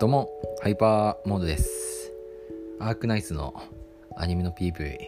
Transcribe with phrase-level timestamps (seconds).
[0.00, 0.28] どうも、
[0.60, 2.12] ハイパーモードです。
[2.80, 3.54] アークナイツの
[4.16, 4.98] アニメの PV、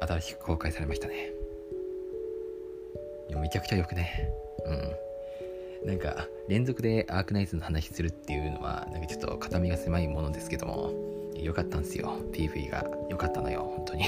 [0.00, 1.30] 新しく公開されましたね。
[3.28, 4.30] いやめちゃくちゃよくね。
[5.82, 5.88] うん。
[5.88, 10.90] なんか、連続でアークナイツの話するっていうのは、なんかちょっと肩身が狭いものですけども、
[11.36, 12.18] よかったんですよ。
[12.32, 12.82] PV が。
[13.10, 14.04] よかったのよ、本当に。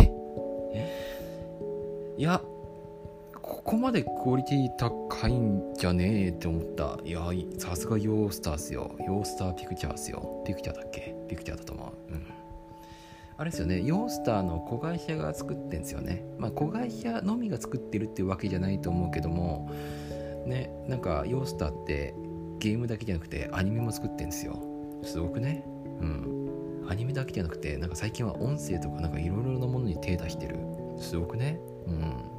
[2.16, 2.40] いや、
[3.42, 6.98] ここまでクオリティ高いんじゃねえって思った。
[7.04, 7.20] いや、
[7.58, 8.94] さすがヨースターっすよ。
[9.06, 10.42] ヨースターピクチャーっすよ。
[10.46, 11.14] ピクチャーだっけ？
[11.28, 12.12] ピクチャーだと思う。
[12.12, 12.26] うん。
[13.38, 16.24] あれですよね、ヨースターの子会社が作ってんですよね。
[16.38, 19.70] まあ、子会社のみが作ってるっていうわけじゃないと思うけども、
[20.46, 22.14] ね、なんかヨースターって
[22.58, 24.58] ゲームだけじゃなくてアニメも作ってんですよ。
[25.02, 25.64] すごくね？
[26.00, 26.86] うん。
[26.88, 30.56] アニメだけじゃなくて、なんか最近は音声とかなんかいろいろなものに手出してる。
[30.98, 31.58] すごくね？
[31.86, 32.35] うん。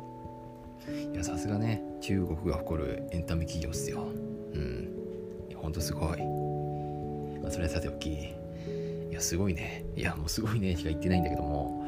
[1.18, 4.08] やさすがね中国が誇るエンタメ企業っすよ。
[4.54, 4.90] うん。
[5.56, 6.20] ほんとすごい、
[7.42, 8.10] まあ、それはさておき。
[8.10, 8.34] い
[9.12, 9.84] やすごいね。
[9.96, 11.86] いやもうすごいねしか言ってないんだけども。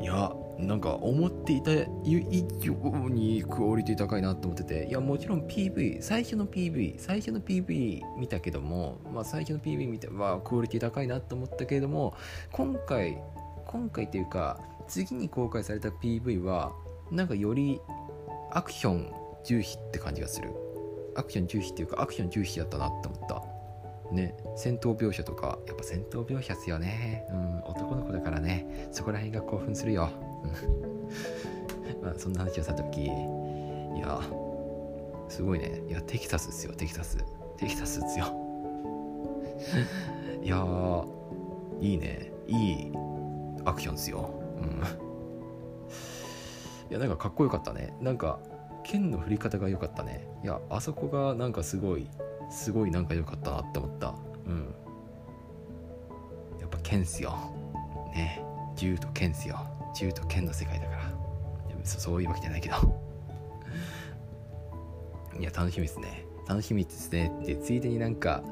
[0.00, 1.72] いやなんか思っていた
[2.04, 4.86] 以上にクオリティ高いなと思ってて。
[4.88, 12.14] いやもちろん PV 最初の PV 最初の PV 見たけどもまあ最初の PV 見てはクオリティ高いなと思ったけれども
[12.52, 13.16] 今回
[13.66, 16.72] 今回というか次に公開された PV は
[17.10, 17.80] なんかより
[18.52, 19.12] アクション
[19.44, 20.50] 重視って感じがする。
[21.16, 23.42] アクション重視っていうかアクション重視だったなって思った。
[24.14, 24.34] ね。
[24.56, 27.24] 戦闘描写とかやっぱ戦闘描写っすよね。
[27.30, 27.60] うん。
[27.64, 28.88] 男の子だからね。
[28.90, 30.10] そこら辺が興奮するよ。
[30.44, 32.02] うん。
[32.02, 33.08] まあそんな話はさておきい
[34.00, 34.20] や
[35.28, 35.82] すごいね。
[35.88, 36.72] いやテキサスですよ。
[36.74, 37.18] テキサス。
[37.56, 38.26] テキサスですよ。
[40.42, 41.04] いや
[41.80, 42.32] いいね。
[42.46, 42.92] いい
[43.64, 44.30] アクションっすよ。
[44.60, 45.09] うん。
[46.90, 47.94] いやなんかかっこよかったね。
[48.00, 48.40] なんか
[48.82, 50.26] 剣の振り方が良かったね。
[50.42, 52.08] いやあそこがなんかすごい
[52.50, 54.14] すごいなんか良かったなって思った。
[54.46, 54.74] うん。
[56.60, 57.36] やっぱ剣っすよ。
[58.12, 58.44] ね。
[58.76, 59.58] 銃と剣っすよ。
[59.94, 61.02] 銃と剣の世界だから。
[61.02, 61.04] い
[61.70, 62.76] やそそういうわけじゃないけど。
[65.38, 66.26] いや楽しみですね。
[66.48, 67.32] 楽しみですね。
[67.42, 68.42] ってついでになんか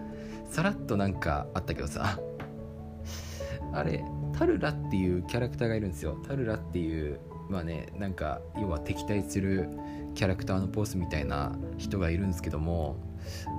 [0.48, 2.20] さらっとなんかあったけどさ。
[3.72, 6.16] あれタルラっていうキャラクターがいるんですよ。
[6.26, 9.68] タルラっていうまあねなんか要は敵対する
[10.14, 12.96] キャラクターのボスみたいな人がいるんですけども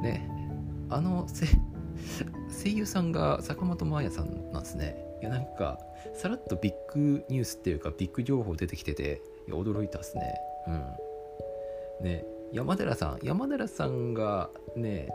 [0.02, 0.30] ね
[0.90, 1.28] あの
[2.64, 5.06] 声優さんが坂本真綾さんなんですね。
[5.22, 5.80] いやなんか
[6.14, 10.36] さらっとビッグニュースっていうかビッグ情報出てきてていや驚いたっすね。
[10.68, 12.06] うん。
[12.06, 15.10] ね山寺さん山寺さんがね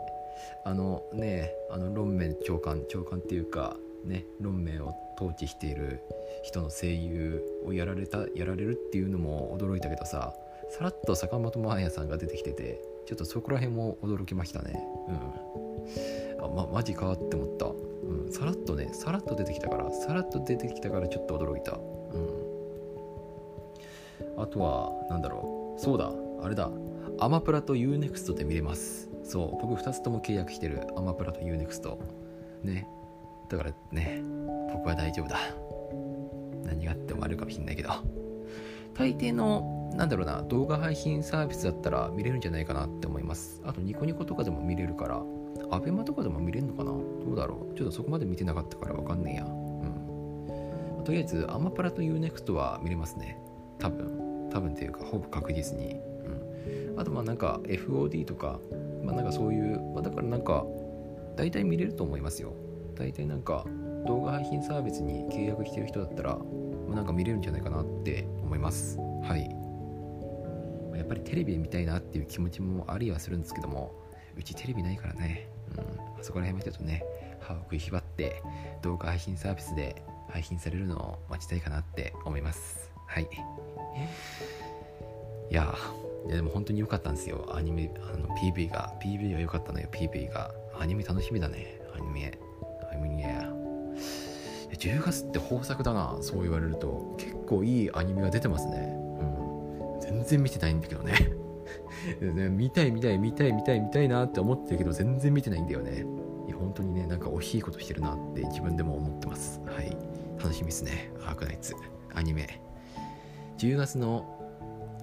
[0.63, 6.01] あのねあの論面長官長官っていうかね論面を統治している
[6.43, 10.33] 人の声優をやられたやられるっていうのも驚いたけどさ
[10.69, 14.83] さらっと坂本真綾さんが出てきててちょっとそこら辺も驚きましたね。
[15.07, 16.43] うん。
[16.43, 21.73] あまマジかって思った、うん、さらっとねさらっと出てきたからさらっと出てきたからちょっと驚いた。
[21.73, 22.55] うん。
[24.37, 25.81] あとはなんだろう。
[25.81, 26.11] そうだ。
[26.41, 26.71] あれだ。
[27.19, 29.09] アマプラと UNEXT で見れます。
[29.23, 29.51] そう。
[29.61, 31.97] 僕2つとも契約してるアマプラと UNEXT
[32.63, 32.87] ね。
[33.49, 34.21] だからね
[34.73, 35.37] 僕は大丈夫だ。
[36.65, 37.89] 何があってもあるかもしんないけど。
[38.93, 43.61] 大抵のなんだろうな動画配信サービスだったら見れるんじゃないかなって思います。
[43.65, 45.21] あとニコニコとかでも見れるから
[45.69, 46.91] アベマとかでも見れるのかな？
[46.91, 47.75] どうだろう？
[47.75, 49.45] ちょっとそこまで見てなかったからわかんねえや。
[49.45, 51.03] うん。
[51.03, 53.37] とりあえずアマプラと UNEXT は見れますね。
[53.79, 54.49] 多分。
[54.51, 55.95] 多分っていうかほぼ確実に。
[55.95, 56.99] うん。
[56.99, 58.59] あとまあなんか FOD とか
[59.03, 60.65] まあなんかそういう、まあ、だからなんか
[61.35, 62.53] 大体見れると思いますよ。
[62.95, 63.65] 大体なんか
[64.07, 68.97] 動画配信サービスに契約してる人だったら、まあ、なんか見れるんじゃないかなって思います。
[69.23, 69.65] はい。
[70.97, 73.91] やっぱりテレビで見たいなっていう気持ちもありはするんですけども
[74.37, 77.03] うちテレビないからね、うん、あそこら辺はちょっとね
[77.41, 78.41] 歯を食いしばって
[78.81, 82.91] 動画配信サービスで配信されるのを待ちたいかなって思います。
[83.07, 83.23] はい。
[85.51, 85.75] いや
[86.27, 87.51] いやでも本当に良かったんですよ。
[87.53, 88.93] アニメあの PV が。
[89.03, 90.51] PV は良かったのよ PV が。
[90.79, 92.37] アニメ楽しみだねアニメ
[94.71, 97.15] 10月って豊作だなそう言われると。
[97.17, 98.93] 結構いいアニメが出てますね。
[99.97, 100.01] うん。
[100.01, 101.13] 全然見てないんだけどね。
[102.49, 106.05] 見たい見たい見たい見たい見たいなって思ってるけど全然見てないんだよね。
[106.57, 109.61] 本当にねなんか惜しいことしてるなって自分でも思ってます。
[109.65, 109.95] はい。
[110.37, 111.11] 楽しみですね。
[111.25, 111.73] アークナイツ。
[112.13, 112.61] アニメ。
[113.57, 114.25] 10月の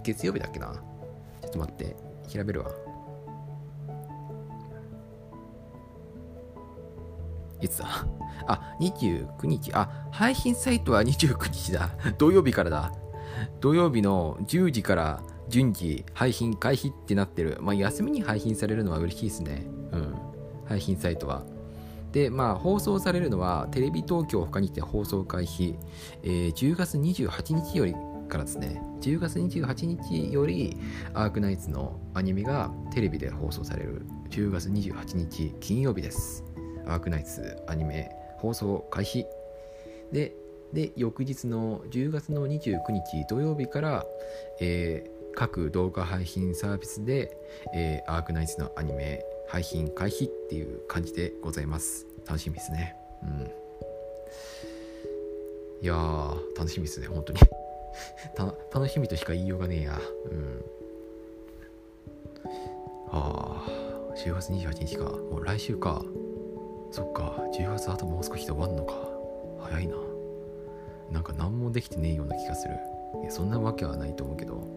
[0.03, 0.83] 月曜日だっけな？
[1.41, 1.97] ちょっと待って。
[2.29, 2.71] 調べるわ。
[7.63, 8.07] いつだ？
[8.47, 9.73] あ、29日。
[9.73, 11.91] あ、配信サイトは29日だ。
[12.19, 12.93] 土曜日からだ。
[13.61, 17.59] 土曜日の10時から順次配信開始ってなってる。
[17.61, 19.67] まあ、休みに配信されるのは嬉しいですね。
[19.93, 20.15] うん。
[20.67, 21.45] 配信サイトは。
[22.13, 25.77] でまあ放送されるのはテレビ東京他にて放送開始、
[26.23, 27.95] えー、10月28日より
[28.29, 30.77] からですね10月28日より
[31.15, 36.45] アークナイツのアニメがテレビで放送される10月28日金曜日です
[36.87, 39.27] アークナイツアニメ放送開始。
[40.13, 40.35] で
[40.73, 44.07] で翌日の10月の29日土曜日から、
[44.61, 47.37] えー、各動画配信サービスで、
[47.75, 52.07] えー、アークナイツのアニメ配信開始っていう感じでございます。
[52.27, 52.97] 楽しみですね。
[53.23, 53.53] うん。
[55.83, 57.41] いやー楽しみですね本当に。
[58.73, 60.01] 楽しみとしか言いようがねえや。
[60.31, 60.65] うん。
[63.11, 65.05] ああ10月28日か。
[65.05, 66.03] もう来週か。
[66.93, 68.95] そっか10月あともう少しで終わんのか。
[69.63, 69.97] 早いな。
[71.11, 72.75] なんか何もできてねえような気がする。
[73.23, 74.69] いやそんなわけはないと思うけど。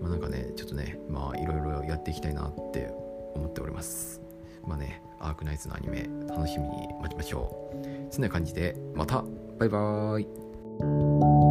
[0.00, 2.92] まあなんかねちょっとねまあいろいろやっていきたいなって
[3.34, 4.20] 思っております。
[4.64, 8.12] まあねアークナイツのアニメ楽しみに待ちましょう。
[8.12, 9.24] そんな感じでまた。
[9.58, 11.41] バイバーイ。